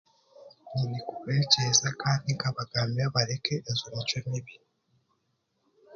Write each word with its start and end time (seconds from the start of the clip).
Nyine 0.73 0.99
kubeegyesa 1.07 1.87
kandi 2.01 2.27
nkabagambira 2.35 3.13
bareke 3.15 3.55
ezo 3.71 3.85
micwe 3.95 4.19
mibi 4.29 4.53